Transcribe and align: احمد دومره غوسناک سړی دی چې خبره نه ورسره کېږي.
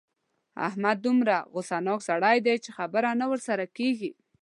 احمد 0.67 0.97
دومره 1.05 1.35
غوسناک 1.53 1.99
سړی 2.09 2.37
دی 2.45 2.55
چې 2.63 2.69
خبره 2.77 3.09
نه 3.21 3.25
ورسره 3.31 3.65
کېږي. 3.77 4.11